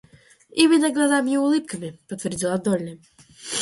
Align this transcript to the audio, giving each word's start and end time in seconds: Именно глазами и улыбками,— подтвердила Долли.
Именно 0.49 0.91
глазами 0.91 1.33
и 1.33 1.37
улыбками,— 1.37 1.99
подтвердила 2.09 2.57
Долли. 2.57 2.99